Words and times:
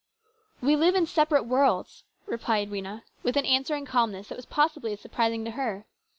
"We 0.63 0.75
live 0.75 0.95
in 0.95 1.05
separate 1.05 1.43
worlds," 1.45 2.05
replied 2.25 2.71
Rhena 2.71 3.03
with 3.21 3.37
an 3.37 3.45
answering 3.45 3.85
calmness 3.85 4.29
that 4.29 4.35
was 4.35 4.47
possibly 4.47 4.93
as 4.93 4.99
surprising 4.99 5.45
to 5.45 5.51
her. 5.51 5.85